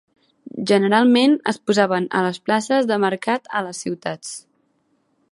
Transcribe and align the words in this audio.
Generalment 0.69 1.35
es 1.51 1.59
posaven 1.69 2.07
a 2.19 2.23
les 2.27 2.39
places 2.47 2.87
de 2.93 2.97
mercat 3.03 3.51
a 3.59 3.61
les 3.67 3.83
ciutats. 3.87 4.33